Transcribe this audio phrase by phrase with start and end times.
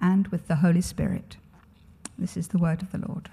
[0.00, 1.36] and with the Holy Spirit.
[2.18, 3.30] This is the word of the Lord.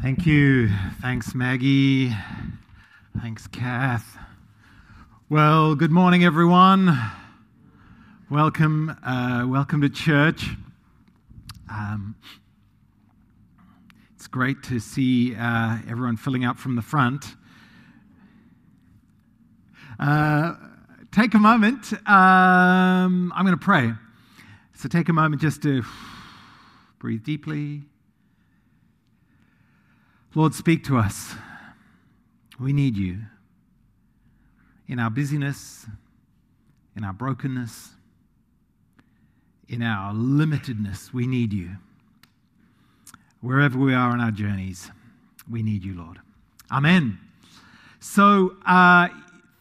[0.00, 0.68] Thank you.
[1.00, 2.12] Thanks, Maggie.
[3.20, 4.18] Thanks, Kath.
[5.28, 6.98] Well, good morning, everyone.
[8.30, 10.50] Welcome, uh, welcome to church.
[11.70, 12.16] Um,
[14.16, 17.36] it's great to see uh, everyone filling up from the front.
[19.98, 20.54] Uh,
[21.12, 21.92] take a moment.
[22.08, 23.92] Um, I'm going to pray.
[24.74, 25.84] So take a moment just to
[26.98, 27.82] breathe deeply.
[30.34, 31.34] Lord, speak to us.
[32.58, 33.18] We need you
[34.88, 35.86] in our busyness,
[36.96, 37.90] in our brokenness,
[39.68, 41.12] in our limitedness.
[41.12, 41.76] We need you.
[43.40, 44.90] Wherever we are on our journeys,
[45.50, 46.18] we need you, Lord.
[46.70, 47.18] Amen.
[48.00, 49.08] So, uh,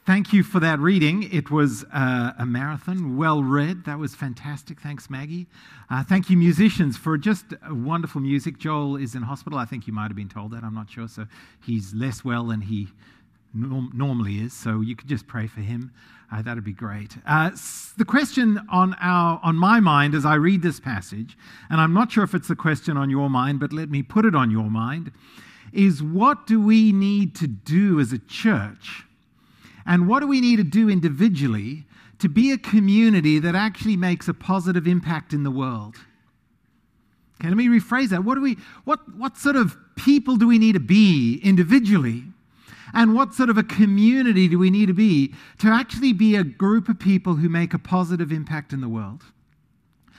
[0.04, 1.32] Thank you for that reading.
[1.32, 3.86] It was uh, a marathon, well read.
[3.86, 4.82] That was fantastic.
[4.82, 5.46] Thanks, Maggie.
[5.92, 8.58] Uh, thank you, musicians, for just wonderful music.
[8.58, 9.60] Joel is in hospital.
[9.60, 10.64] I think you might have been told that.
[10.64, 11.08] I'm not sure.
[11.08, 11.28] So
[11.64, 12.88] he's less well than he
[13.54, 14.54] norm- normally is.
[14.54, 15.92] So you could just pray for him.
[16.32, 17.18] Uh, that'd be great.
[17.28, 17.52] Uh,
[17.96, 21.38] the question on our on my mind as I read this passage,
[21.70, 24.26] and I'm not sure if it's the question on your mind, but let me put
[24.26, 25.12] it on your mind,
[25.72, 29.04] is what do we need to do as a church?
[29.86, 31.86] And what do we need to do individually
[32.20, 35.96] to be a community that actually makes a positive impact in the world?
[37.40, 38.24] Okay, let me rephrase that.
[38.24, 42.24] What, do we, what, what sort of people do we need to be individually?
[42.94, 46.44] And what sort of a community do we need to be to actually be a
[46.44, 49.24] group of people who make a positive impact in the world?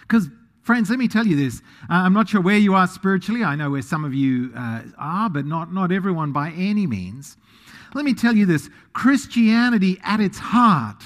[0.01, 0.29] Because,
[0.63, 1.61] friends, let me tell you this.
[1.83, 3.45] Uh, I'm not sure where you are spiritually.
[3.45, 7.37] I know where some of you uh, are, but not, not everyone by any means.
[7.95, 11.03] Let me tell you this Christianity at its heart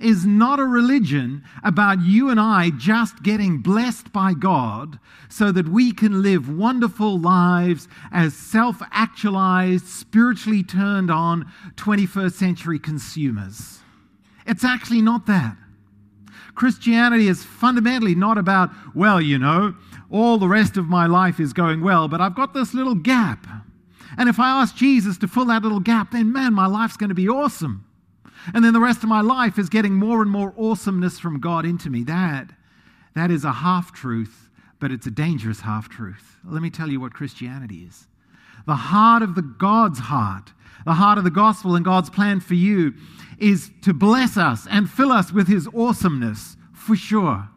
[0.00, 5.68] is not a religion about you and I just getting blessed by God so that
[5.68, 13.80] we can live wonderful lives as self actualized, spiritually turned on 21st century consumers.
[14.46, 15.56] It's actually not that.
[16.54, 19.74] Christianity is fundamentally not about, well, you know,
[20.10, 23.46] all the rest of my life is going well, but I've got this little gap.
[24.16, 27.10] And if I ask Jesus to fill that little gap, then man, my life's going
[27.10, 27.84] to be awesome.
[28.54, 31.66] And then the rest of my life is getting more and more awesomeness from God
[31.66, 32.04] into me.
[32.04, 32.50] That,
[33.14, 34.48] that is a half truth,
[34.80, 36.36] but it's a dangerous half truth.
[36.44, 38.06] Let me tell you what Christianity is.
[38.66, 40.52] The heart of the God's heart,
[40.84, 42.94] the heart of the gospel and God's plan for you
[43.38, 47.48] is to bless us and fill us with his awesomeness for sure.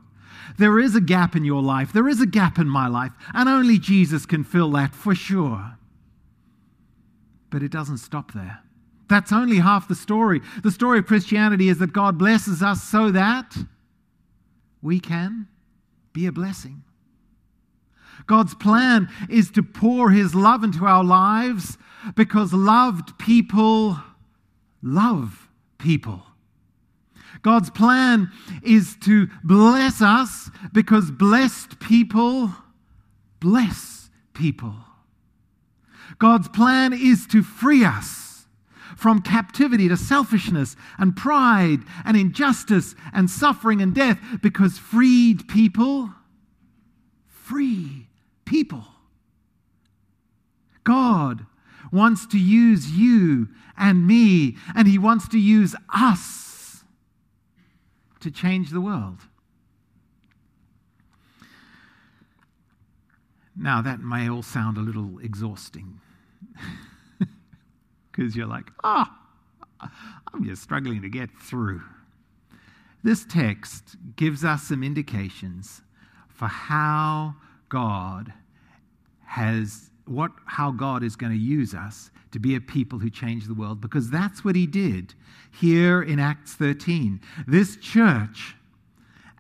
[0.58, 1.94] There is a gap in your life.
[1.94, 5.78] There is a gap in my life, and only Jesus can fill that for sure.
[7.52, 8.60] But it doesn't stop there.
[9.08, 10.42] That's only half the story.
[10.64, 13.56] The story of Christianity is that God blesses us so that
[14.82, 15.48] we can
[16.14, 16.84] be a blessing.
[18.26, 21.78] God's plan is to pour his love into our lives
[22.16, 23.98] because loved people
[24.82, 26.24] love people.
[27.42, 28.32] God's plan
[28.64, 32.52] is to bless us because blessed people
[33.40, 34.76] bless people.
[36.22, 38.46] God's plan is to free us
[38.96, 46.12] from captivity to selfishness and pride and injustice and suffering and death because freed people
[47.26, 48.08] free
[48.46, 48.86] people.
[50.84, 51.48] God
[51.92, 56.84] wants to use you and me, and He wants to use us
[58.20, 59.22] to change the world.
[63.56, 66.00] Now, that may all sound a little exhausting
[68.12, 69.18] because you're like, ah,
[69.82, 69.88] oh,
[70.34, 71.82] I'm just struggling to get through.
[73.04, 75.82] This text gives us some indications
[76.30, 77.36] for how
[77.70, 78.34] God
[79.26, 83.48] has what how God is going to use us to be a people who change
[83.48, 85.14] the world because that's what he did
[85.52, 87.20] here in Acts 13.
[87.48, 88.56] This church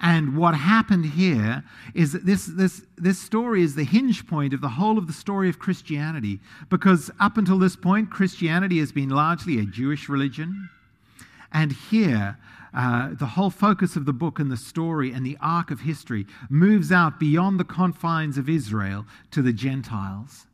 [0.01, 4.59] and what happened here is that this, this, this story is the hinge point of
[4.59, 6.39] the whole of the story of Christianity.
[6.69, 10.69] Because up until this point, Christianity has been largely a Jewish religion.
[11.53, 12.39] And here,
[12.73, 16.25] uh, the whole focus of the book and the story and the arc of history
[16.49, 20.47] moves out beyond the confines of Israel to the Gentiles.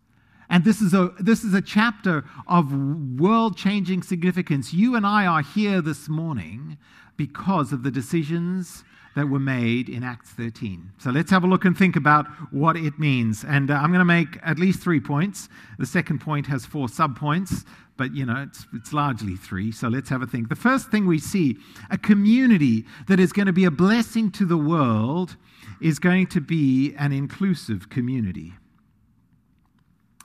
[0.49, 2.73] And this is a, this is a chapter of
[3.17, 4.73] world changing significance.
[4.73, 6.77] You and I are here this morning
[7.15, 8.83] because of the decisions
[9.17, 10.91] that were made in Acts 13.
[10.99, 13.43] So let's have a look and think about what it means.
[13.43, 15.49] And uh, I'm going to make at least three points.
[15.79, 17.65] The second point has four subpoints,
[17.97, 19.71] but you know, it's, it's largely three.
[19.71, 20.49] So let's have a think.
[20.49, 21.57] The first thing we see
[21.89, 25.35] a community that is going to be a blessing to the world
[25.81, 28.53] is going to be an inclusive community.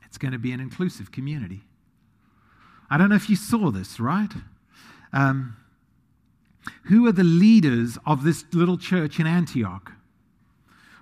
[0.05, 1.63] It's going to be an inclusive community.
[2.91, 4.33] I don't know if you saw this, right?
[5.15, 5.57] Um,
[6.85, 9.93] who are the leaders of this little church in Antioch?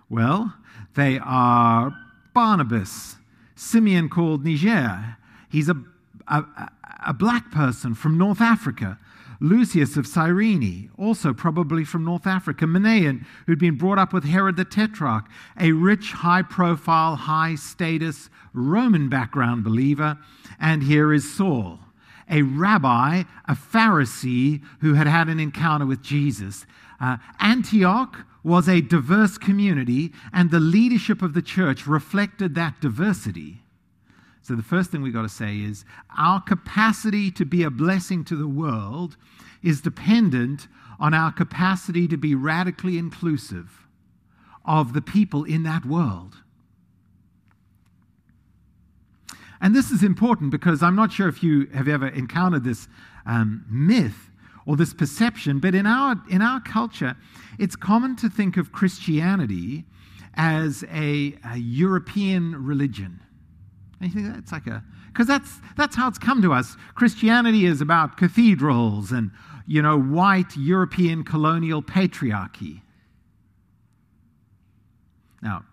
[0.09, 0.55] Well,
[0.95, 1.95] they are
[2.35, 3.17] Barnabas,
[3.55, 5.17] Simeon called Niger.
[5.49, 5.77] He's a,
[6.29, 6.45] a,
[7.07, 8.99] a black person from North Africa.
[9.43, 14.57] Lucius of Cyrene, also probably from North Africa, Manaen, who'd been brought up with Herod
[14.57, 15.25] the Tetrarch,
[15.59, 20.19] a rich, high profile, high status Roman background believer,
[20.61, 21.79] and here is Saul,
[22.31, 26.65] a rabbi, a Pharisee who had had an encounter with Jesus.
[27.01, 33.63] Uh, Antioch was a diverse community, and the leadership of the church reflected that diversity.
[34.43, 35.85] So, the first thing we've got to say is
[36.17, 39.17] our capacity to be a blessing to the world
[39.63, 40.67] is dependent
[40.99, 43.87] on our capacity to be radically inclusive
[44.65, 46.37] of the people in that world.
[49.61, 52.89] And this is important because I'm not sure if you have ever encountered this
[53.27, 54.31] um, myth
[54.67, 57.17] or this perception, but in our, in our culture,
[57.59, 59.85] it's common to think of Christianity
[60.35, 63.21] as a, a European religion.
[64.01, 66.77] And you think that's like a, because that's, that's how it's come to us.
[66.95, 69.31] Christianity is about cathedrals and,
[69.67, 72.81] you know, white European colonial patriarchy.
[75.43, 75.65] Now,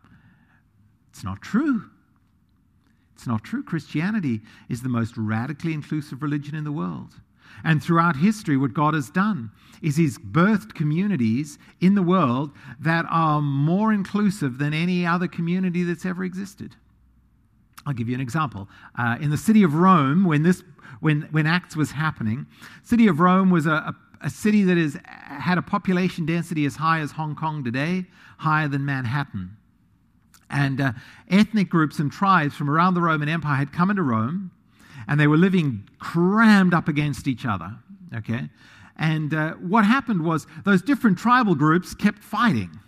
[1.10, 1.90] it's not true.
[3.18, 3.64] It's not true.
[3.64, 7.16] Christianity is the most radically inclusive religion in the world.
[7.64, 9.50] And throughout history, what God has done
[9.82, 15.82] is He's birthed communities in the world that are more inclusive than any other community
[15.82, 16.76] that's ever existed.
[17.88, 18.70] I'll give you an example.
[18.96, 20.64] Uh, in the city of Rome, when, this,
[21.00, 22.46] when, when Acts was happening,
[22.84, 26.76] city of Rome was a, a, a city that is, had a population density as
[26.76, 28.06] high as Hong Kong today,
[28.38, 29.58] higher than Manhattan.
[30.50, 30.94] And uh,
[31.30, 34.52] ethnic groups and tribes from around the Roman Empire had come into Rome,
[35.08, 37.76] and they were living crammed up against each other.
[38.16, 38.50] Okay?
[38.98, 42.80] And uh, what happened was those different tribal groups kept fighting.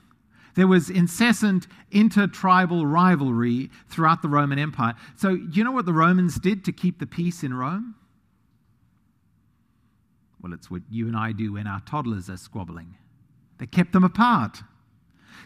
[0.56, 4.96] There was incessant intertribal rivalry throughout the Roman Empire.
[5.16, 7.96] So, do you know what the Romans did to keep the peace in Rome?
[10.42, 12.96] Well, it's what you and I do when our toddlers are squabbling.
[13.58, 14.64] They kept them apart.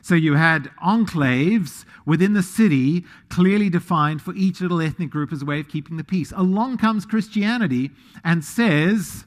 [0.04, 5.42] So you had enclaves within the city, clearly defined for each little ethnic group as
[5.42, 6.34] a way of keeping the peace.
[6.36, 7.90] Along comes Christianity
[8.22, 9.24] and says,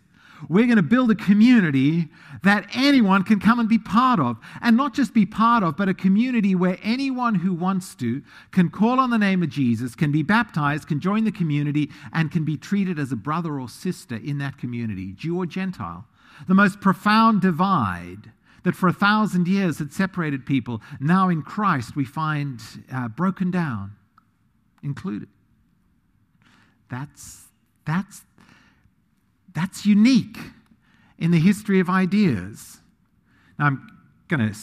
[0.51, 2.09] we're going to build a community
[2.43, 4.37] that anyone can come and be part of.
[4.61, 8.69] And not just be part of, but a community where anyone who wants to can
[8.69, 12.45] call on the name of Jesus, can be baptized, can join the community, and can
[12.45, 16.05] be treated as a brother or sister in that community, Jew or Gentile.
[16.47, 18.31] The most profound divide
[18.67, 22.61] that for a thousand years had separated people, now in Christ we find
[22.93, 23.93] uh, broken down,
[24.83, 25.29] included.
[26.91, 27.45] That's,
[27.85, 28.23] that's,
[29.55, 30.37] that's unique
[31.17, 32.79] in the history of ideas.
[33.57, 33.89] Now, I'm
[34.27, 34.59] going to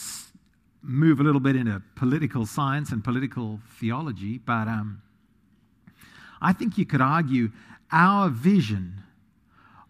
[0.81, 5.01] move a little bit into political science and political theology, but um,
[6.41, 7.51] I think you could argue
[7.89, 9.01] our vision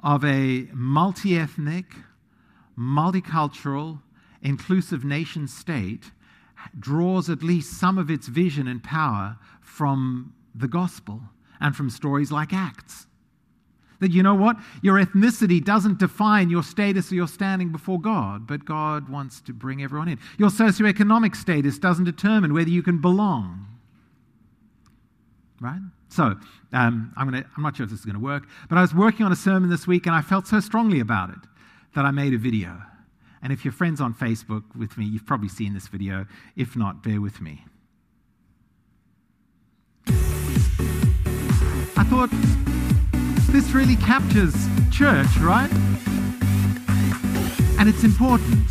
[0.03, 1.95] of a multi ethnic,
[2.77, 3.99] multicultural,
[4.43, 6.11] inclusive nation state
[6.79, 11.21] draws at least some of its vision and power from the gospel
[11.59, 13.07] and from stories like Acts.
[13.99, 14.57] That you know what?
[14.81, 19.53] Your ethnicity doesn't define your status or your standing before God, but God wants to
[19.53, 20.19] bring everyone in.
[20.37, 23.65] Your socioeconomic status doesn't determine whether you can belong.
[25.61, 25.79] Right?
[26.09, 26.35] So,
[26.73, 28.93] um, I'm, gonna, I'm not sure if this is going to work, but I was
[28.93, 31.39] working on a sermon this week and I felt so strongly about it
[31.95, 32.81] that I made a video.
[33.43, 36.25] And if you're friends on Facebook with me, you've probably seen this video.
[36.55, 37.65] If not, bear with me.
[41.97, 42.29] I thought
[43.51, 44.55] this really captures
[44.91, 45.69] church, right?
[47.77, 48.69] And it's important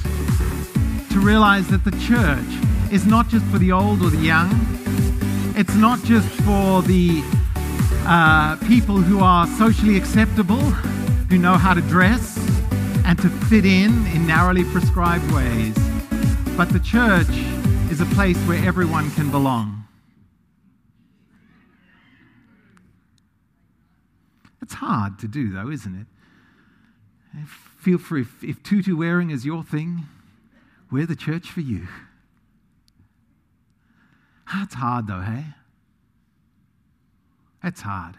[1.10, 4.50] to realize that the church is not just for the old or the young,
[5.54, 7.20] it's not just for the
[8.06, 10.60] uh, people who are socially acceptable,
[11.28, 12.31] who know how to dress
[13.12, 15.76] and to fit in in narrowly prescribed ways.
[16.56, 17.28] But the church
[17.90, 19.86] is a place where everyone can belong.
[24.62, 26.06] It's hard to do, though, isn't it?
[27.36, 27.44] Eh,
[27.76, 30.06] feel free, if, if tutu wearing is your thing,
[30.90, 31.88] we're the church for you.
[34.50, 35.44] That's hard though, hey?
[37.62, 38.16] That's hard.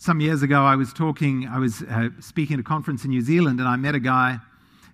[0.00, 3.20] Some years ago, I was talking, I was uh, speaking at a conference in New
[3.20, 4.38] Zealand, and I met a guy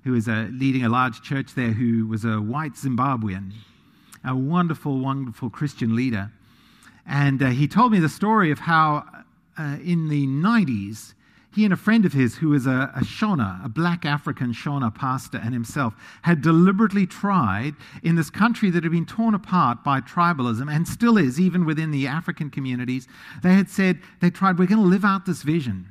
[0.03, 3.53] who was uh, leading a large church there who was a white Zimbabwean,
[4.25, 6.33] a wonderful, wonderful Christian leader.
[7.07, 9.05] And uh, he told me the story of how
[9.59, 11.13] uh, in the 90s,
[11.55, 14.93] he and a friend of his, who is a, a Shona, a black African Shona
[14.93, 20.01] pastor, and himself, had deliberately tried in this country that had been torn apart by
[20.01, 23.07] tribalism and still is, even within the African communities.
[23.43, 25.91] They had said, they tried, we're going to live out this vision.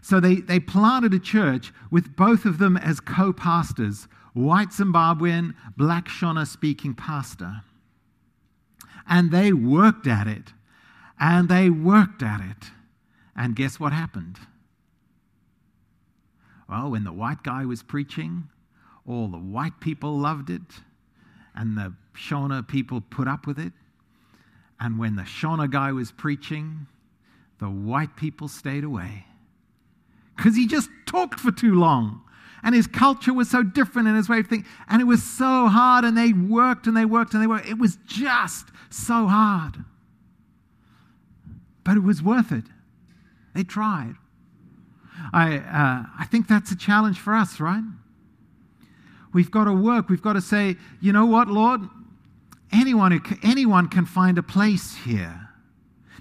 [0.00, 5.54] So they, they planted a church with both of them as co pastors white Zimbabwean,
[5.76, 7.62] black Shona speaking pastor.
[9.08, 10.52] And they worked at it,
[11.18, 12.70] and they worked at it.
[13.36, 14.38] And guess what happened?
[16.68, 18.48] Well, when the white guy was preaching,
[19.06, 20.62] all the white people loved it,
[21.54, 23.72] and the Shona people put up with it.
[24.80, 26.86] And when the Shona guy was preaching,
[27.58, 29.24] the white people stayed away
[30.36, 32.22] because he just talked for too long.
[32.62, 34.68] And his culture was so different in his way of thinking.
[34.88, 37.68] And it was so hard, and they worked and they worked and they worked.
[37.68, 39.84] It was just so hard.
[41.84, 42.64] But it was worth it.
[43.54, 44.16] They tried.
[45.32, 47.82] I, uh, I think that's a challenge for us, right?
[49.32, 50.08] We've got to work.
[50.08, 51.82] We've got to say, you know what, Lord?
[52.72, 55.48] Anyone, anyone can find a place here.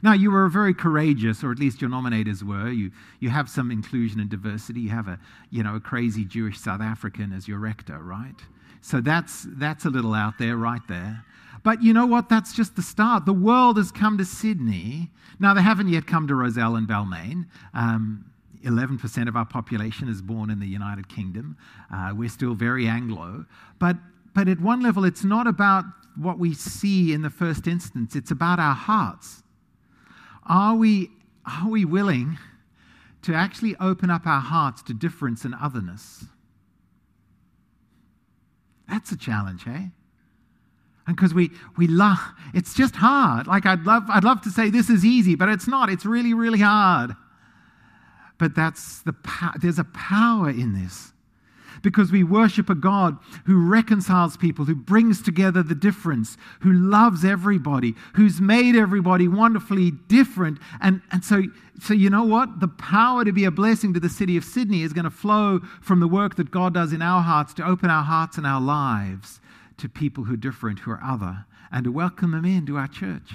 [0.04, 2.70] Now, you were very courageous, or at least your nominators were.
[2.70, 4.82] You, you have some inclusion and diversity.
[4.82, 5.20] You have a,
[5.50, 8.36] you know, a crazy Jewish South African as your rector, right?
[8.82, 11.24] So that's, that's a little out there, right there.
[11.64, 12.30] But you know what?
[12.30, 13.26] That's just the start.
[13.26, 15.10] The world has come to Sydney.
[15.40, 17.48] Now, they haven't yet come to Rozelle and Balmain.
[17.74, 18.26] Um,
[18.66, 21.58] 11% of our population is born in the United Kingdom.
[21.94, 23.46] Uh, we're still very Anglo.
[23.80, 23.98] But,
[24.34, 25.86] but at one level, it's not about
[26.18, 29.44] what we see in the first instance, it's about our hearts.
[30.46, 31.10] Are we,
[31.46, 32.38] are we willing
[33.24, 36.26] to actually open up our hearts to difference and otherness?
[38.88, 39.90] That's a challenge, hey?
[41.08, 42.20] And because we, we love,
[42.54, 43.48] it's just hard.
[43.48, 45.90] Like I'd love, I'd love to say this is easy, but it's not.
[45.90, 47.16] It's really, really hard.
[48.38, 49.16] But that's the,
[49.62, 51.14] there's a power in this
[51.82, 57.24] because we worship a God who reconciles people, who brings together the difference, who loves
[57.24, 60.58] everybody, who's made everybody wonderfully different.
[60.82, 61.44] And, and so,
[61.80, 62.60] so, you know what?
[62.60, 65.60] The power to be a blessing to the city of Sydney is going to flow
[65.82, 68.62] from the work that God does in our hearts to open our hearts and our
[68.62, 69.40] lives
[69.78, 73.34] to people who are different, who are other, and to welcome them into our church.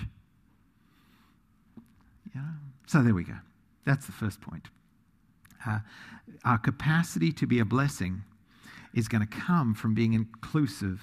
[2.34, 2.42] Yeah.
[2.86, 3.36] So there we go.
[3.84, 4.68] That's the first point.
[5.66, 5.80] Uh,
[6.44, 8.22] our capacity to be a blessing
[8.94, 11.00] is going to come from being inclusive.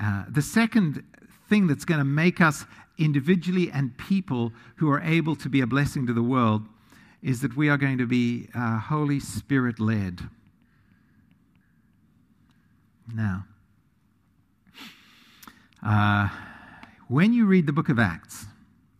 [0.00, 1.02] Uh, the second
[1.48, 2.64] thing that's going to make us
[2.98, 6.62] individually and people who are able to be a blessing to the world
[7.22, 10.20] is that we are going to be uh, Holy Spirit led.
[13.14, 13.44] Now,
[15.84, 16.28] uh,
[17.08, 18.46] when you read the book of Acts,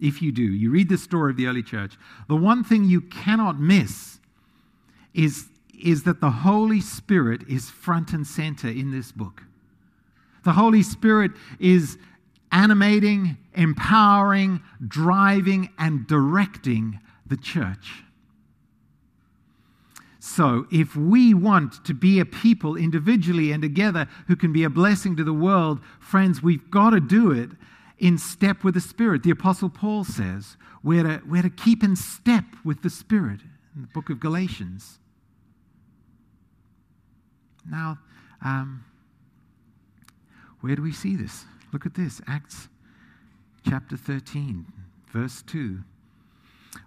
[0.00, 1.94] if you do, you read the story of the early church,
[2.28, 4.13] the one thing you cannot miss
[5.14, 5.46] is
[5.82, 9.42] is that the Holy Spirit is front and center in this book.
[10.44, 11.98] The Holy Spirit is
[12.52, 18.04] animating, empowering, driving, and directing the church.
[20.20, 24.70] So, if we want to be a people individually and together who can be a
[24.70, 27.50] blessing to the world, friends, we've got to do it
[27.98, 29.22] in step with the Spirit.
[29.22, 33.40] The Apostle Paul says we're to, we're to keep in step with the Spirit
[33.76, 34.98] in the book of Galatians.
[37.68, 37.98] Now,
[38.44, 38.84] um,
[40.60, 41.44] where do we see this?
[41.72, 42.68] Look at this Acts
[43.68, 44.66] chapter 13,
[45.12, 45.80] verse 2.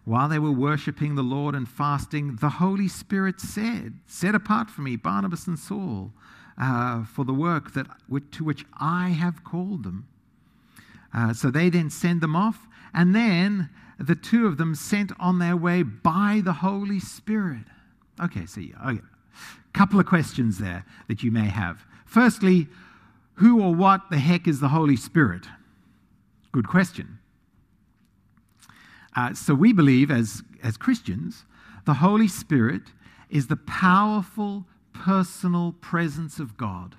[0.05, 4.81] While they were worshiping the Lord and fasting, the Holy Spirit said, Set apart for
[4.81, 6.11] me Barnabas and Saul
[6.57, 7.87] uh, for the work that,
[8.31, 10.07] to which I have called them.
[11.13, 13.69] Uh, so they then send them off, and then
[13.99, 17.65] the two of them sent on their way by the Holy Spirit.
[18.21, 19.01] Okay, so okay,
[19.77, 21.85] couple of questions there that you may have.
[22.05, 22.67] Firstly,
[23.35, 25.45] who or what the heck is the Holy Spirit?
[26.51, 27.19] Good question.
[29.15, 31.45] Uh, so we believe as, as Christians,
[31.85, 32.81] the Holy Spirit
[33.29, 36.95] is the powerful personal presence of God.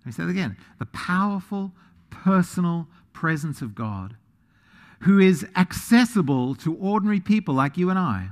[0.00, 0.56] Let me say that again.
[0.78, 1.72] The powerful
[2.08, 4.16] personal presence of God
[5.00, 8.30] who is accessible to ordinary people like you and I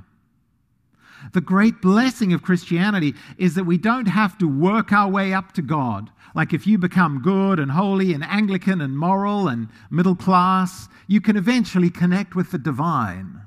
[1.33, 5.51] The great blessing of Christianity is that we don't have to work our way up
[5.53, 6.09] to God.
[6.35, 11.21] Like if you become good and holy and Anglican and moral and middle class, you
[11.21, 13.41] can eventually connect with the divine.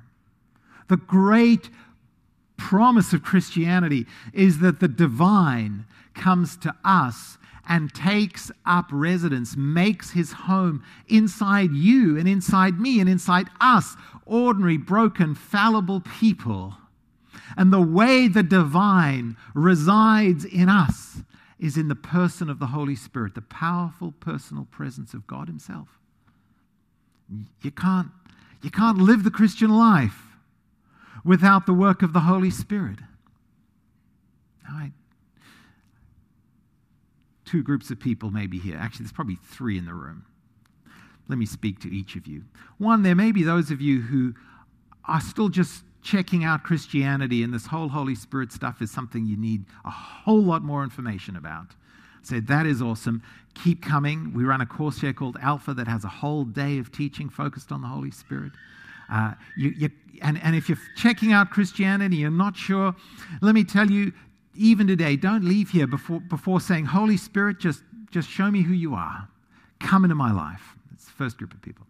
[0.89, 1.71] The great
[2.57, 7.39] promise of Christianity is that the divine comes to us
[7.69, 13.97] and takes up residence, makes his home inside you and inside me and inside us,
[14.27, 16.75] ordinary, broken, fallible people.
[17.57, 21.19] And the way the divine resides in us
[21.59, 25.89] is in the person of the Holy Spirit, the powerful personal presence of God Himself.
[27.63, 28.09] You can't,
[28.63, 30.23] you can't live the Christian life
[31.25, 32.99] without the work of the Holy Spirit.
[34.69, 34.93] All right
[37.53, 38.79] two groups of people maybe here.
[38.81, 40.25] Actually, there's probably three in the room.
[41.29, 42.45] Let me speak to each of you.
[42.79, 44.35] One, there may be those of you who
[45.05, 49.37] are still just checking out Christianity, and this whole Holy Spirit stuff is something you
[49.37, 51.67] need a whole lot more information about.
[52.23, 53.23] So that is awesome.
[53.55, 54.33] Keep coming.
[54.35, 57.73] We run a course here called Alpha that has a whole day of teaching focused
[57.73, 58.53] on the Holy Spirit.
[59.11, 59.91] Uh, you, you,
[60.23, 62.95] and, and if you're checking out Christianity, you're not sure,
[63.41, 64.13] let me tell you,
[64.55, 68.75] even today, don't leave here before, before saying, Holy Spirit, just, just show me who
[68.75, 69.29] you are.
[69.81, 70.77] Come into my life.
[70.91, 71.87] That's the first group of people.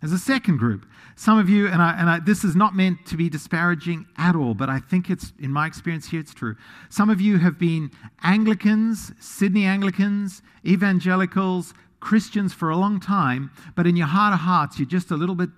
[0.00, 0.86] There's a second group.
[1.16, 4.36] Some of you, and, I, and I, this is not meant to be disparaging at
[4.36, 6.56] all, but I think it's, in my experience here, it's true.
[6.90, 7.90] Some of you have been
[8.22, 14.78] Anglicans, Sydney Anglicans, evangelicals, Christians for a long time, but in your heart of hearts,
[14.78, 15.48] you're just a little bit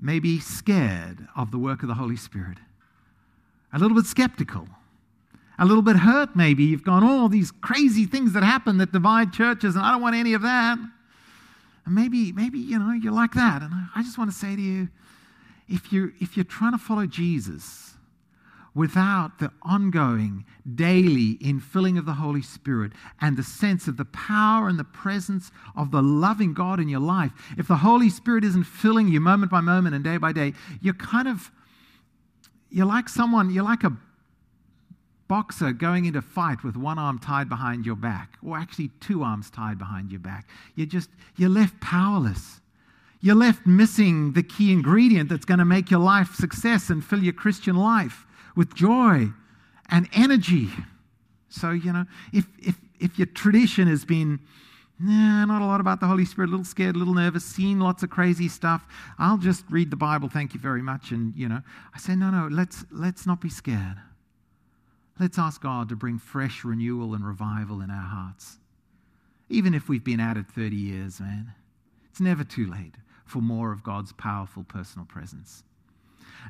[0.00, 2.58] maybe scared of the work of the Holy Spirit,
[3.72, 4.68] a little bit skeptical
[5.58, 6.64] a little bit hurt, maybe.
[6.64, 10.16] You've gone, oh, these crazy things that happen that divide churches, and I don't want
[10.16, 10.78] any of that.
[11.86, 13.62] And maybe, maybe, you know, you're like that.
[13.62, 14.88] And I just want to say to you,
[15.68, 17.94] if you're, if you're trying to follow Jesus
[18.74, 24.68] without the ongoing, daily infilling of the Holy Spirit and the sense of the power
[24.68, 28.64] and the presence of the loving God in your life, if the Holy Spirit isn't
[28.64, 31.50] filling you moment by moment and day by day, you're kind of,
[32.70, 33.96] you're like someone, you're like a
[35.28, 39.50] boxer going into fight with one arm tied behind your back, or actually two arms
[39.50, 40.48] tied behind your back.
[40.74, 42.60] You're just, you're left powerless.
[43.20, 47.22] You're left missing the key ingredient that's going to make your life success and fill
[47.22, 49.28] your Christian life with joy
[49.88, 50.68] and energy.
[51.48, 54.40] So, you know, if, if, if your tradition has been,
[55.00, 57.80] nah, not a lot about the Holy Spirit, a little scared, a little nervous, seen
[57.80, 58.86] lots of crazy stuff,
[59.18, 61.10] I'll just read the Bible, thank you very much.
[61.10, 61.62] And, you know,
[61.94, 63.96] I say, no, no, let's, let's not be scared.
[65.18, 68.58] Let's ask God to bring fresh renewal and revival in our hearts.
[69.48, 71.52] Even if we've been at it 30 years, man,
[72.10, 75.62] it's never too late for more of God's powerful personal presence.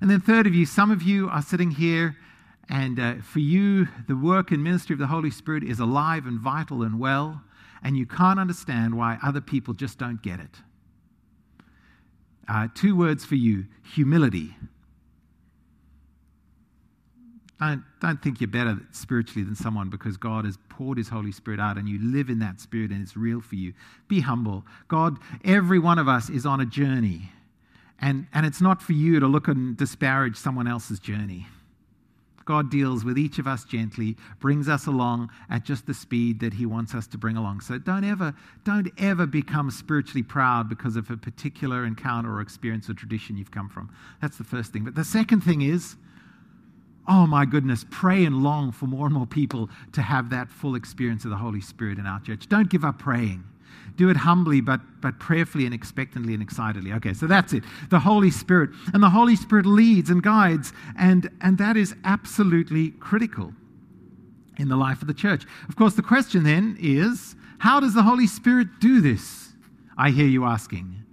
[0.00, 2.16] And then, third of you, some of you are sitting here,
[2.68, 6.40] and uh, for you, the work and ministry of the Holy Spirit is alive and
[6.40, 7.42] vital and well,
[7.82, 10.56] and you can't understand why other people just don't get it.
[12.48, 14.56] Uh, two words for you humility
[17.60, 21.60] don't, don't think you're better spiritually than someone because God has poured His Holy Spirit
[21.60, 23.72] out and you live in that Spirit and it's real for you.
[24.08, 24.64] Be humble.
[24.88, 27.30] God, every one of us is on a journey.
[28.00, 31.46] And, and it's not for you to look and disparage someone else's journey.
[32.44, 36.52] God deals with each of us gently, brings us along at just the speed that
[36.52, 37.60] He wants us to bring along.
[37.60, 42.90] So don't ever, don't ever become spiritually proud because of a particular encounter or experience
[42.90, 43.90] or tradition you've come from.
[44.20, 44.84] That's the first thing.
[44.84, 45.96] But the second thing is,
[47.06, 50.74] oh my goodness, pray and long for more and more people to have that full
[50.74, 52.48] experience of the Holy Spirit in our church.
[52.48, 53.44] Don't give up praying.
[53.96, 56.92] Do it humbly, but, but prayerfully and expectantly and excitedly.
[56.94, 57.62] Okay, so that's it.
[57.90, 58.70] The Holy Spirit.
[58.92, 63.52] And the Holy Spirit leads and guides, and, and that is absolutely critical
[64.58, 65.44] in the life of the church.
[65.68, 69.52] Of course, the question then is how does the Holy Spirit do this?
[69.96, 71.04] I hear you asking.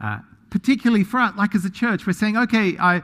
[0.00, 0.18] Uh,
[0.50, 3.02] particularly for us, like as a church, we're saying, okay, I,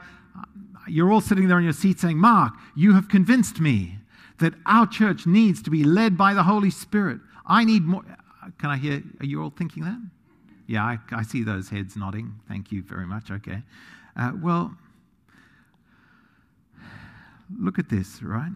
[0.91, 3.99] you're all sitting there in your seat saying, Mark, you have convinced me
[4.39, 7.21] that our church needs to be led by the Holy Spirit.
[7.47, 8.05] I need more.
[8.59, 9.03] Can I hear?
[9.21, 10.01] Are you all thinking that?
[10.67, 12.35] Yeah, I, I see those heads nodding.
[12.49, 13.31] Thank you very much.
[13.31, 13.63] Okay.
[14.17, 14.75] Uh, well,
[17.59, 18.53] look at this, right?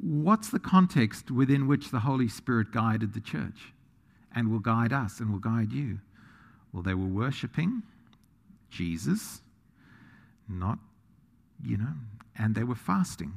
[0.00, 3.72] What's the context within which the Holy Spirit guided the church
[4.34, 5.98] and will guide us and will guide you?
[6.72, 7.82] Well, they were worshiping
[8.70, 9.40] Jesus
[10.48, 10.78] not,
[11.64, 11.94] you know,
[12.36, 13.34] and they were fasting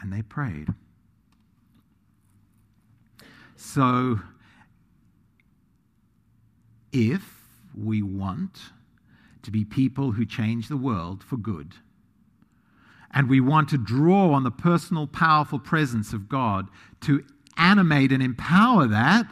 [0.00, 0.68] and they prayed.
[3.56, 4.20] So,
[6.92, 7.22] if
[7.74, 8.60] we want
[9.42, 11.74] to be people who change the world for good,
[13.10, 16.68] and we want to draw on the personal, powerful presence of God
[17.02, 17.24] to
[17.56, 19.26] animate and empower that,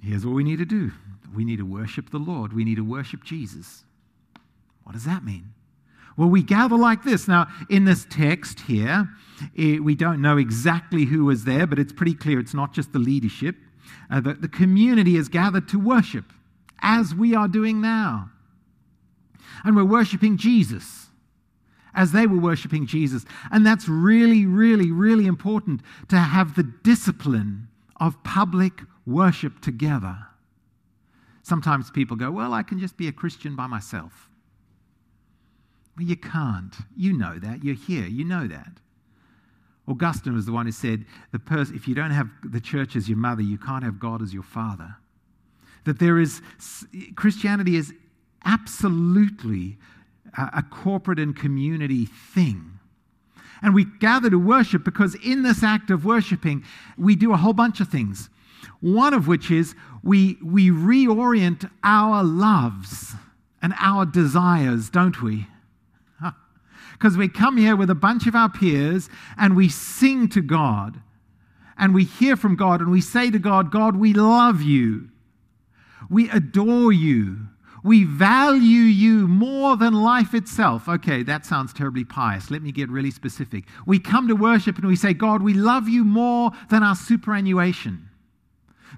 [0.00, 0.92] here's what we need to do
[1.34, 3.84] we need to worship the Lord, we need to worship Jesus.
[4.86, 5.52] What does that mean?
[6.16, 7.26] Well, we gather like this.
[7.26, 9.08] Now, in this text here,
[9.52, 12.92] it, we don't know exactly who was there, but it's pretty clear it's not just
[12.92, 13.56] the leadership.
[14.08, 16.32] Uh, the, the community is gathered to worship,
[16.80, 18.30] as we are doing now.
[19.64, 21.08] And we're worshiping Jesus
[21.92, 23.24] as they were worshiping Jesus.
[23.50, 30.18] And that's really, really, really important to have the discipline of public worship together.
[31.42, 34.28] Sometimes people go, Well, I can just be a Christian by myself.
[35.96, 36.74] Well, you can't.
[36.96, 37.64] You know that.
[37.64, 38.06] You're here.
[38.06, 38.72] You know that.
[39.88, 43.08] Augustine was the one who said, the pers- if you don't have the church as
[43.08, 44.96] your mother, you can't have God as your father.
[45.84, 46.42] That there is,
[47.14, 47.94] Christianity is
[48.44, 49.78] absolutely
[50.36, 52.72] a, a corporate and community thing.
[53.62, 56.64] And we gather to worship because in this act of worshiping,
[56.98, 58.28] we do a whole bunch of things.
[58.80, 63.14] One of which is we, we reorient our loves
[63.62, 65.46] and our desires, don't we?
[66.98, 71.00] Because we come here with a bunch of our peers and we sing to God
[71.76, 75.10] and we hear from God and we say to God, God, we love you.
[76.08, 77.48] We adore you.
[77.84, 80.88] We value you more than life itself.
[80.88, 82.50] Okay, that sounds terribly pious.
[82.50, 83.64] Let me get really specific.
[83.86, 88.05] We come to worship and we say, God, we love you more than our superannuation.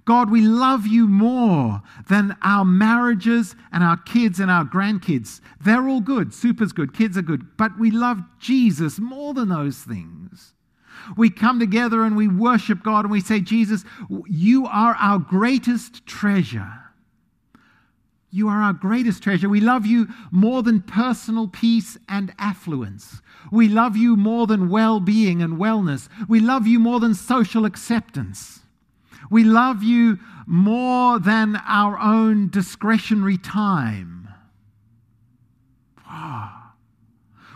[0.08, 5.42] God, we love you more than our marriages and our kids and our grandkids.
[5.62, 6.32] They're all good.
[6.32, 6.94] Super's good.
[6.94, 7.58] Kids are good.
[7.58, 10.54] But we love Jesus more than those things.
[11.14, 13.84] We come together and we worship God and we say, Jesus,
[14.26, 16.72] you are our greatest treasure.
[18.30, 19.50] You are our greatest treasure.
[19.50, 23.20] We love you more than personal peace and affluence.
[23.52, 26.08] We love you more than well being and wellness.
[26.28, 28.60] We love you more than social acceptance.
[29.30, 34.28] We love you more than our own discretionary time.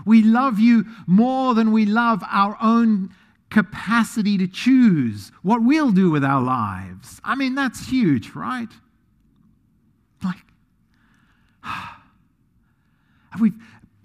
[0.04, 3.14] We love you more than we love our own
[3.50, 7.20] capacity to choose what we'll do with our lives.
[7.22, 8.68] I mean, that's huge, right?
[10.24, 10.44] Like,
[13.40, 13.52] we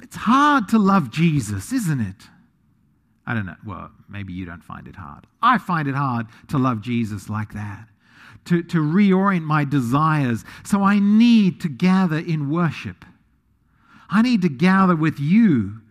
[0.03, 2.27] it's hard to love Jesus, isn't it?
[3.27, 3.57] I don't know.
[3.65, 5.27] Well, maybe you don't find it hard.
[5.41, 7.89] I find it hard to love Jesus like that,
[8.45, 10.45] to, to reorient my desires.
[10.63, 13.03] So I need to gather in worship.
[14.09, 15.81] I need to gather with you.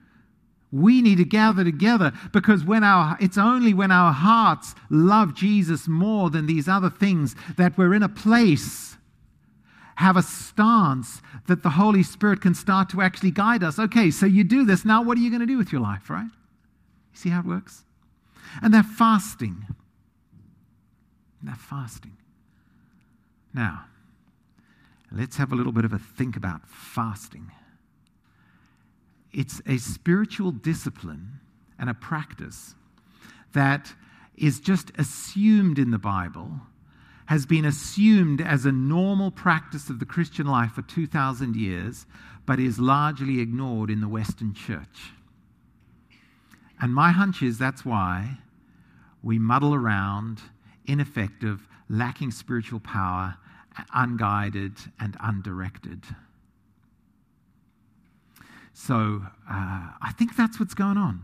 [0.72, 5.86] We need to gather together because when our, it's only when our hearts love Jesus
[5.86, 8.96] more than these other things that we're in a place
[9.96, 13.78] have a stance that the Holy Spirit can start to actually guide us.
[13.78, 14.84] Okay, so you do this.
[14.84, 16.28] Now, what are you going to do with your life, right?
[17.16, 17.82] See how it works?
[18.62, 19.64] And they're fasting.
[21.42, 22.16] They're fasting.
[23.54, 23.86] Now,
[25.10, 27.50] let's have a little bit of a think about fasting.
[29.32, 31.40] It's a spiritual discipline
[31.78, 32.74] and a practice
[33.54, 33.94] that
[34.36, 36.60] is just assumed in the Bible
[37.26, 42.06] has been assumed as a normal practice of the Christian life for 2,000 years,
[42.44, 45.12] but is largely ignored in the Western church.
[46.80, 48.38] And my hunch is that's why
[49.22, 50.40] we muddle around,
[50.86, 53.36] ineffective, lacking spiritual power,
[53.94, 56.04] unguided, and undirected.
[58.72, 61.22] So uh, I think that's what's going on.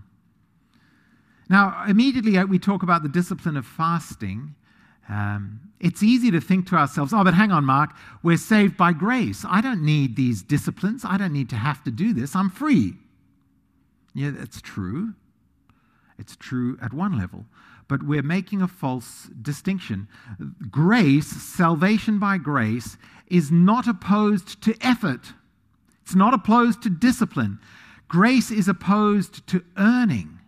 [1.50, 4.54] Now, immediately uh, we talk about the discipline of fasting.
[5.08, 7.90] Um, it's easy to think to ourselves, oh, but hang on, Mark,
[8.22, 9.44] we're saved by grace.
[9.46, 11.04] I don't need these disciplines.
[11.04, 12.34] I don't need to have to do this.
[12.34, 12.94] I'm free.
[14.14, 15.12] Yeah, that's true.
[16.18, 17.46] It's true at one level.
[17.88, 20.08] But we're making a false distinction.
[20.70, 22.96] Grace, salvation by grace,
[23.26, 25.32] is not opposed to effort,
[26.02, 27.58] it's not opposed to discipline.
[28.08, 30.38] Grace is opposed to earning.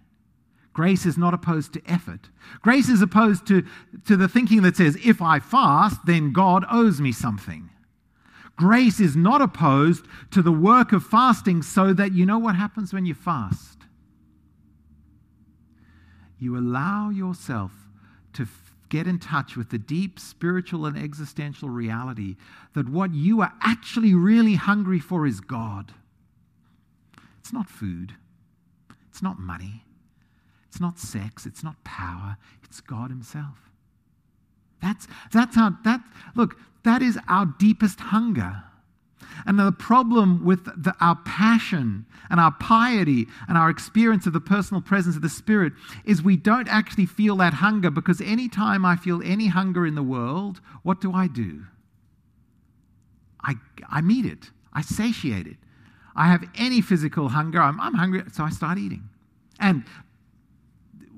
[0.74, 2.29] Grace is not opposed to effort.
[2.61, 3.64] Grace is opposed to,
[4.05, 7.70] to the thinking that says, if I fast, then God owes me something.
[8.57, 12.92] Grace is not opposed to the work of fasting so that you know what happens
[12.92, 13.84] when you fast?
[16.38, 17.73] You allow yourself
[18.35, 18.47] to
[18.88, 22.37] get in touch with the deep spiritual and existential reality
[22.75, 25.92] that what you are actually really hungry for is God.
[27.40, 28.14] It's not food,
[29.11, 29.85] it's not money,
[30.68, 33.70] it's not sex, it's not power, it's God Himself.
[34.81, 36.01] That's, that's our, that,
[36.35, 38.62] look, that is our deepest hunger.
[39.47, 44.41] And the problem with the, our passion and our piety and our experience of the
[44.41, 45.73] personal presence of the Spirit
[46.05, 50.03] is we don't actually feel that hunger because anytime I feel any hunger in the
[50.03, 51.65] world, what do I do?
[53.43, 53.55] I,
[53.91, 55.57] I meet it, I satiate it.
[56.17, 59.09] I have any physical hunger, I'm, I'm hungry, so I start eating.
[59.61, 59.85] And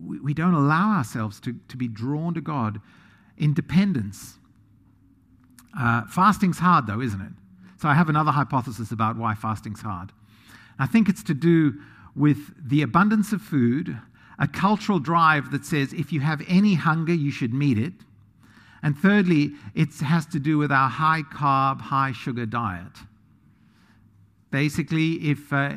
[0.04, 2.80] we, we don't allow ourselves to, to be drawn to God
[3.36, 4.38] in dependence.
[5.78, 7.32] Uh, fasting's hard, though, isn't it?
[7.78, 10.12] So I have another hypothesis about why fasting's hard.
[10.78, 11.74] I think it's to do
[12.14, 13.98] with the abundance of food,
[14.38, 17.92] a cultural drive that says if you have any hunger, you should meet it.
[18.82, 22.92] And thirdly, it has to do with our high carb, high sugar diet.
[24.50, 25.74] Basically, if uh,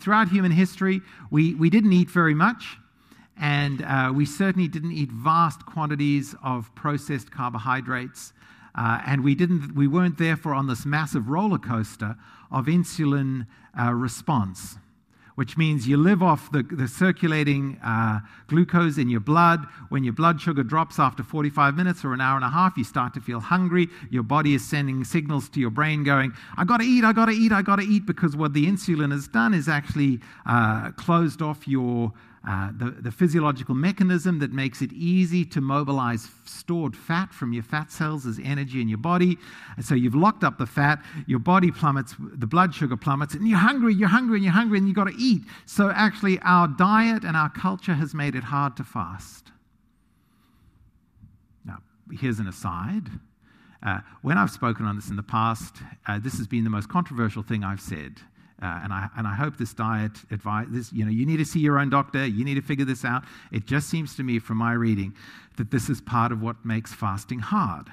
[0.00, 1.00] throughout human history
[1.30, 2.76] we, we didn't eat very much,
[3.38, 8.34] and uh, we certainly didn't eat vast quantities of processed carbohydrates,
[8.74, 12.16] uh, and we, didn't, we weren't therefore on this massive roller coaster
[12.50, 13.46] of insulin
[13.80, 14.76] uh, response,
[15.40, 19.64] which means you live off the, the circulating uh, glucose in your blood.
[19.88, 22.84] When your blood sugar drops after 45 minutes or an hour and a half, you
[22.84, 23.88] start to feel hungry.
[24.10, 27.52] Your body is sending signals to your brain going, I gotta eat, I gotta eat,
[27.52, 32.12] I gotta eat, because what the insulin has done is actually uh, closed off your
[32.48, 37.62] uh, the, the physiological mechanism that makes it easy to mobilize stored fat from your
[37.62, 39.36] fat cells as energy in your body.
[39.76, 43.46] And so you've locked up the fat, your body plummets, the blood sugar plummets, and
[43.46, 45.29] you're hungry, you're hungry, and you're hungry, and you've got to eat.
[45.66, 49.52] So actually, our diet and our culture has made it hard to fast.
[51.64, 51.78] Now,
[52.10, 53.08] here's an aside.
[53.82, 56.88] Uh, when I've spoken on this in the past, uh, this has been the most
[56.88, 58.20] controversial thing I've said.
[58.62, 61.46] Uh, and, I, and I hope this diet advice, this, you know, you need to
[61.46, 63.24] see your own doctor, you need to figure this out.
[63.52, 65.14] It just seems to me from my reading
[65.56, 67.86] that this is part of what makes fasting hard.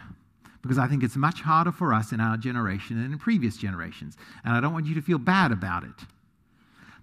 [0.62, 4.18] Because I think it's much harder for us in our generation than in previous generations.
[4.44, 6.06] And I don't want you to feel bad about it.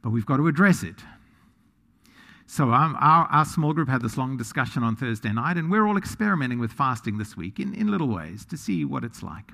[0.05, 0.97] But we've got to address it.
[2.47, 5.97] So our, our, small group had this long discussion on Thursday night, and we're all
[5.97, 9.51] experimenting with fasting this week in, in little ways to see what it's like.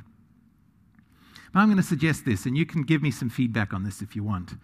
[1.52, 4.02] But I'm going to suggest this, and you can give me some feedback on this
[4.02, 4.54] if you want.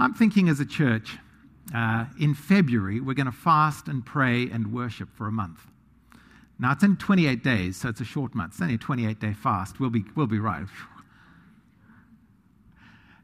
[0.00, 1.18] I'm thinking as a church,
[1.72, 5.60] uh, in February, we're going to fast and pray and worship for a month.
[6.58, 8.54] Now, it's in 28 days, so it's a short month.
[8.54, 9.78] It's only a 28 day fast.
[9.78, 10.66] We'll be, we'll be right.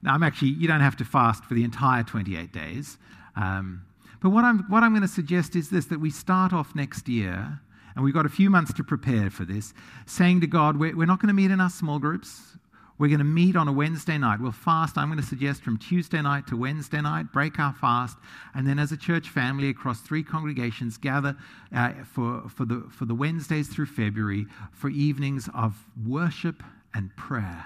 [0.04, 2.98] Now, I'm actually, you don't have to fast for the entire 28 days.
[3.36, 3.82] Um,
[4.22, 7.08] but what I'm, what I'm going to suggest is this that we start off next
[7.08, 7.58] year,
[7.96, 9.72] and we've got a few months to prepare for this,
[10.04, 12.58] saying to God, we're, we're not going to meet in our small groups.
[12.98, 14.40] We're going to meet on a Wednesday night.
[14.40, 18.18] We'll fast, I'm going to suggest, from Tuesday night to Wednesday night, break our fast,
[18.54, 21.34] and then as a church family across three congregations, gather
[21.74, 26.62] uh, for, for, the, for the Wednesdays through February for evenings of worship
[26.92, 27.64] and prayer.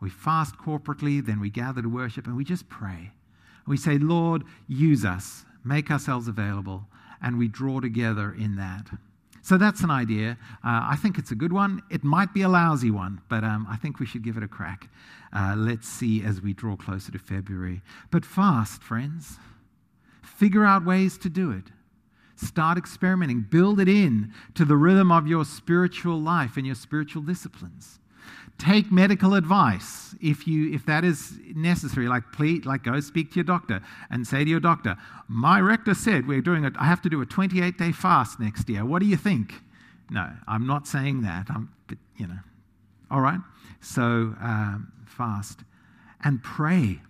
[0.00, 3.12] We fast corporately, then we gather to worship, and we just pray.
[3.66, 6.86] We say, Lord, use us, make ourselves available,
[7.22, 8.88] and we draw together in that.
[9.42, 10.36] So that's an idea.
[10.64, 11.82] Uh, I think it's a good one.
[11.90, 14.48] It might be a lousy one, but um, I think we should give it a
[14.48, 14.88] crack.
[15.32, 17.80] Uh, let's see as we draw closer to February.
[18.10, 19.38] But fast, friends.
[20.22, 21.64] Figure out ways to do it.
[22.34, 23.46] Start experimenting.
[23.48, 28.00] Build it in to the rhythm of your spiritual life and your spiritual disciplines
[28.58, 32.08] take medical advice if you if that is necessary.
[32.08, 34.96] Like please like go speak to your doctor and say to your doctor
[35.28, 38.68] my rector said we're doing it i have to do a 28 day fast next
[38.68, 38.84] year.
[38.84, 39.54] What do you think?
[40.10, 41.46] No i'm not saying that.
[41.50, 41.70] I'm
[42.16, 42.38] you know.
[43.10, 43.40] All right?
[43.80, 44.02] So
[44.40, 45.60] um, fast.
[46.24, 47.00] And pray.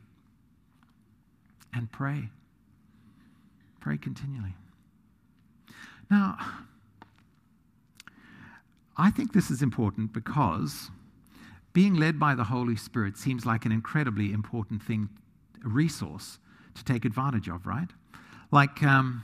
[1.72, 2.28] And pray.
[3.80, 4.54] Pray continually.
[6.10, 6.38] Now
[8.98, 10.90] i think this is important because
[11.76, 15.10] being led by the Holy Spirit seems like an incredibly important thing,
[15.62, 16.38] a resource
[16.74, 17.90] to take advantage of, right?
[18.50, 19.22] Like, um,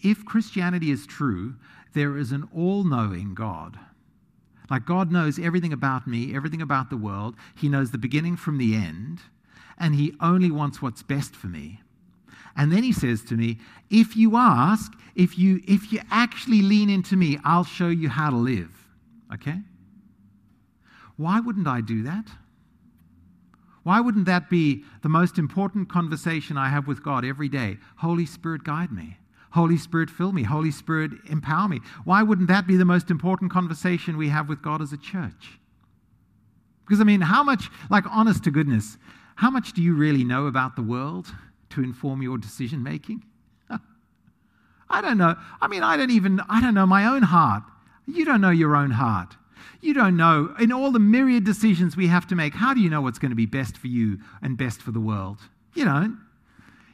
[0.00, 1.56] if Christianity is true,
[1.92, 3.76] there is an all knowing God.
[4.70, 7.34] Like, God knows everything about me, everything about the world.
[7.56, 9.22] He knows the beginning from the end,
[9.76, 11.80] and He only wants what's best for me.
[12.56, 13.58] And then He says to me,
[13.90, 18.30] If you ask, if you, if you actually lean into me, I'll show you how
[18.30, 18.83] to live.
[19.32, 19.60] Okay?
[21.16, 22.26] Why wouldn't I do that?
[23.84, 27.78] Why wouldn't that be the most important conversation I have with God every day?
[27.96, 29.18] Holy Spirit, guide me.
[29.50, 30.42] Holy Spirit, fill me.
[30.42, 31.80] Holy Spirit, empower me.
[32.04, 35.60] Why wouldn't that be the most important conversation we have with God as a church?
[36.84, 38.96] Because, I mean, how much, like, honest to goodness,
[39.36, 41.32] how much do you really know about the world
[41.70, 43.24] to inform your decision making?
[44.90, 45.36] I don't know.
[45.60, 47.62] I mean, I don't even, I don't know my own heart.
[48.06, 49.36] You don't know your own heart.
[49.80, 50.54] You don't know.
[50.58, 53.30] In all the myriad decisions we have to make, how do you know what's going
[53.30, 55.38] to be best for you and best for the world?
[55.74, 56.18] You don't.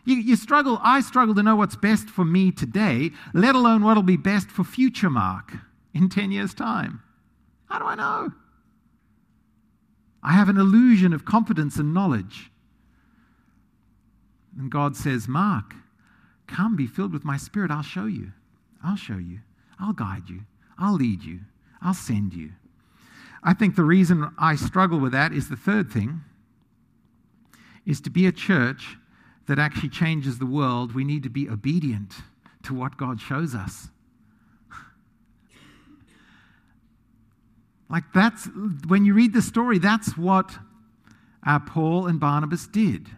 [0.04, 4.02] You, you struggle, I struggle to know what's best for me today, let alone what'll
[4.02, 5.52] be best for future Mark
[5.94, 7.02] in 10 years' time.
[7.68, 8.32] How do I know?
[10.22, 12.50] I have an illusion of competence and knowledge.
[14.58, 15.74] And God says, Mark,
[16.46, 17.70] come be filled with my spirit.
[17.70, 18.32] I'll show you.
[18.84, 19.40] I'll show you.
[19.78, 20.42] I'll guide you.
[20.80, 21.40] I'll lead you.
[21.82, 22.50] I'll send you.
[23.42, 26.22] I think the reason I struggle with that is the third thing
[27.86, 28.96] is to be a church
[29.46, 32.14] that actually changes the world, we need to be obedient
[32.62, 33.88] to what God shows us.
[37.90, 38.48] like that's
[38.86, 40.58] when you read the story, that's what
[41.46, 43.08] uh, Paul and Barnabas did.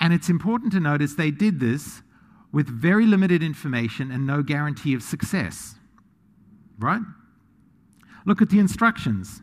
[0.00, 2.02] And it's important to notice they did this
[2.56, 5.74] with very limited information and no guarantee of success.
[6.78, 7.02] Right?
[8.24, 9.42] Look at the instructions.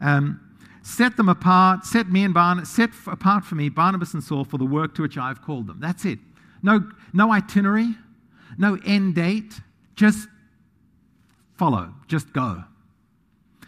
[0.00, 0.40] Um,
[0.80, 4.56] set them apart, set me and Barnabas, set apart for me Barnabas and Saul for
[4.56, 5.80] the work to which I have called them.
[5.80, 6.18] That's it.
[6.62, 7.94] No, no itinerary,
[8.56, 9.60] no end date.
[9.94, 10.26] Just
[11.58, 12.64] follow, just go.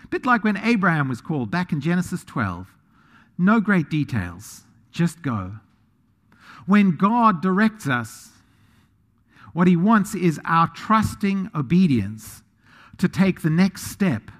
[0.09, 2.75] Bit like when Abraham was called back in Genesis 12.
[3.37, 5.57] No great details, just go.
[6.65, 8.31] When God directs us,
[9.53, 12.43] what he wants is our trusting obedience
[12.99, 14.31] to take the next step.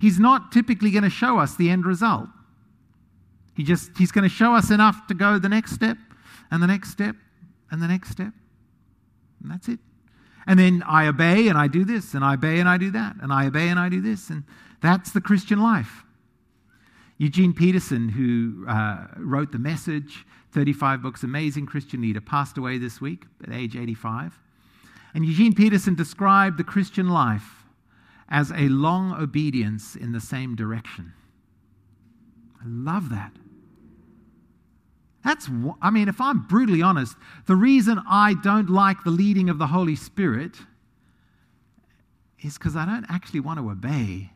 [0.00, 2.28] He's not typically going to show us the end result.
[3.54, 5.96] He just he's going to show us enough to go the next step
[6.50, 7.16] and the next step
[7.70, 8.32] and the next step.
[9.42, 9.78] And that's it.
[10.46, 13.16] And then I obey and I do this and I obey and I do that
[13.20, 14.44] and I obey and I do this and
[14.80, 16.04] that's the Christian life.
[17.18, 22.98] Eugene Peterson, who uh, wrote the message, 35 books, amazing Christian leader, passed away this
[22.98, 24.38] week at age 85.
[25.12, 27.66] And Eugene Peterson described the Christian life
[28.30, 31.12] as a long obedience in the same direction.
[32.58, 33.32] I love that.
[35.22, 35.50] That's,
[35.82, 39.66] I mean, if I'm brutally honest, the reason I don't like the leading of the
[39.66, 40.56] Holy Spirit
[42.42, 44.30] is because I don't actually want to obey.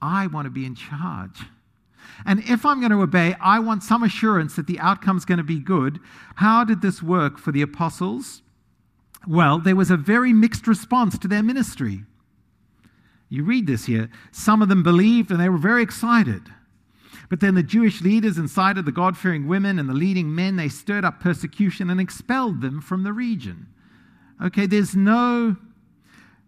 [0.00, 1.44] I want to be in charge.
[2.24, 5.44] And if I'm going to obey, I want some assurance that the outcome's going to
[5.44, 5.98] be good.
[6.36, 8.42] How did this work for the apostles?
[9.26, 12.04] Well, there was a very mixed response to their ministry.
[13.28, 14.10] You read this here.
[14.30, 16.42] Some of them believed and they were very excited.
[17.30, 20.56] But then the Jewish leaders incited the God fearing women and the leading men.
[20.56, 23.68] They stirred up persecution and expelled them from the region.
[24.44, 25.56] Okay, there's no,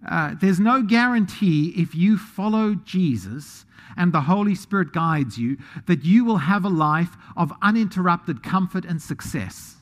[0.07, 3.65] uh, there's no guarantee if you follow Jesus
[3.97, 8.85] and the Holy Spirit guides you, that you will have a life of uninterrupted comfort
[8.85, 9.77] and success.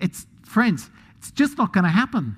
[0.00, 2.36] It's, friends, it's just not going to happen.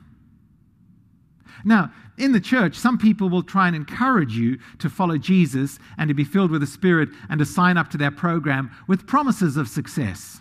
[1.64, 6.08] Now, in the church, some people will try and encourage you to follow Jesus and
[6.08, 9.56] to be filled with the Spirit and to sign up to their program with promises
[9.56, 10.40] of success.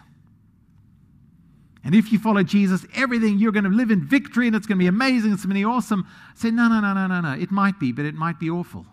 [1.84, 4.78] And if you follow Jesus, everything you're going to live in victory and it's going
[4.78, 6.08] to be amazing, it's going to be awesome.
[6.34, 7.34] say, no, no, no, no, no, no.
[7.34, 8.86] It might be, but it might be awful.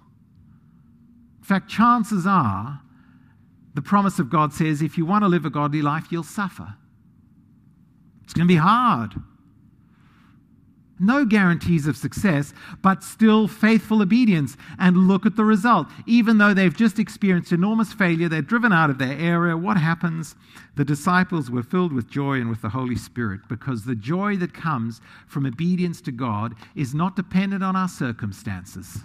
[1.42, 2.80] In fact, chances are
[3.74, 6.76] the promise of God says if you want to live a godly life, you'll suffer.
[8.22, 9.14] It's going to be hard.
[11.00, 14.56] No guarantees of success, but still faithful obedience.
[14.78, 15.88] And look at the result.
[16.06, 19.56] Even though they've just experienced enormous failure, they're driven out of their area.
[19.56, 20.36] What happens?
[20.76, 24.54] The disciples were filled with joy and with the Holy Spirit because the joy that
[24.54, 29.00] comes from obedience to God is not dependent on our circumstances.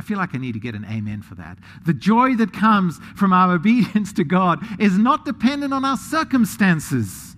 [0.00, 1.58] I feel like I need to get an amen for that.
[1.84, 7.36] The joy that comes from our obedience to God is not dependent on our circumstances.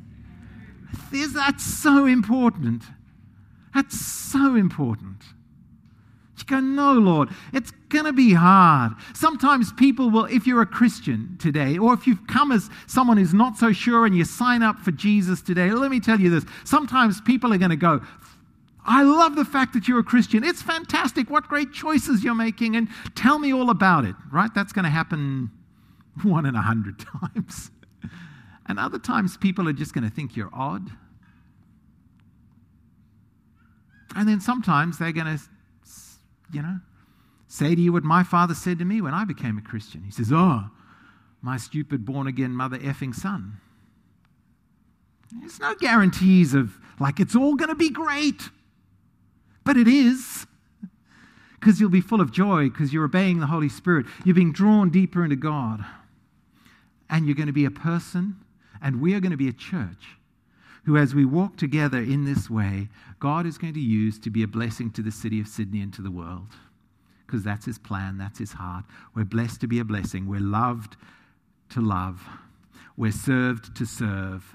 [1.10, 2.84] That's so important.
[3.74, 5.24] That's so important.
[6.38, 8.92] You go, no, Lord, it's going to be hard.
[9.12, 13.34] Sometimes people will, if you're a Christian today, or if you've come as someone who's
[13.34, 16.44] not so sure and you sign up for Jesus today, let me tell you this.
[16.64, 18.00] Sometimes people are going to go,
[18.84, 20.42] I love the fact that you're a Christian.
[20.42, 21.30] It's fantastic.
[21.30, 22.74] What great choices you're making.
[22.76, 24.50] And tell me all about it, right?
[24.54, 25.50] That's going to happen
[26.22, 27.70] one in a hundred times.
[28.64, 30.88] And other times, people are just going to think you're odd.
[34.14, 35.42] And then sometimes they're going to,
[36.52, 36.78] you know,
[37.48, 40.04] say to you what my father said to me when I became a Christian.
[40.04, 40.70] He says, Oh,
[41.42, 43.58] my stupid born again mother effing son.
[45.40, 48.50] There's no guarantees of, like, it's all going to be great.
[49.64, 50.46] But it is.
[51.58, 54.06] Because you'll be full of joy because you're obeying the Holy Spirit.
[54.24, 55.84] You're being drawn deeper into God.
[57.08, 58.36] And you're going to be a person,
[58.80, 60.16] and we are going to be a church
[60.84, 62.88] who, as we walk together in this way,
[63.20, 65.92] God is going to use to be a blessing to the city of Sydney and
[65.94, 66.48] to the world.
[67.26, 68.84] Because that's his plan, that's his heart.
[69.14, 70.26] We're blessed to be a blessing.
[70.26, 70.96] We're loved
[71.70, 72.26] to love.
[72.96, 74.54] We're served to serve.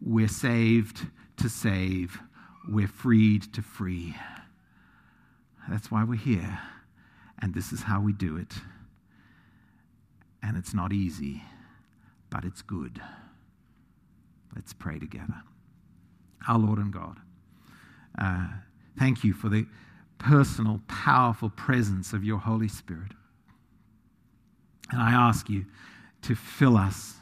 [0.00, 1.06] We're saved
[1.36, 2.18] to save.
[2.68, 4.14] We're freed to free.
[5.68, 6.58] That's why we're here.
[7.40, 8.54] And this is how we do it.
[10.42, 11.42] And it's not easy,
[12.30, 13.00] but it's good.
[14.54, 15.42] Let's pray together.
[16.48, 17.18] Our Lord and God,
[18.20, 18.48] uh,
[18.98, 19.66] thank you for the
[20.18, 23.12] personal, powerful presence of your Holy Spirit.
[24.90, 25.64] And I ask you
[26.22, 27.14] to fill us,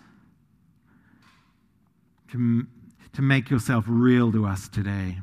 [2.32, 2.66] to,
[3.14, 5.18] to make yourself real to us today.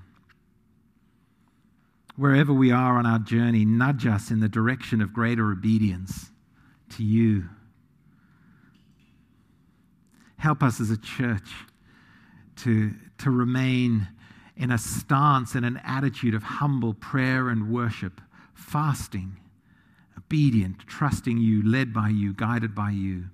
[2.18, 6.32] Wherever we are on our journey, nudge us in the direction of greater obedience
[6.90, 7.48] to you.
[10.38, 11.50] Help us as a church
[12.58, 14.08] to, to remain
[14.56, 18.20] in a stance and an attitude of humble prayer and worship,
[18.56, 19.38] fasting,
[20.18, 23.26] obedient, trusting you, led by you, guided by you.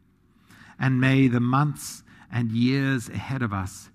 [0.77, 3.89] And may the months and years ahead of us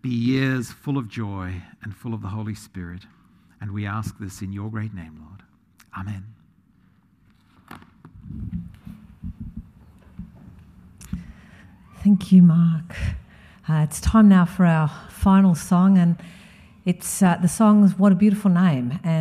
[0.00, 3.02] be years full of joy and full of the Holy Spirit.
[3.62, 5.44] And we ask this in your great name, Lord.
[5.96, 6.24] Amen.
[12.02, 12.96] Thank you, Mark.
[13.68, 16.16] Uh, it's time now for our final song, and
[16.84, 19.20] it's uh, the song's "What a Beautiful Name." And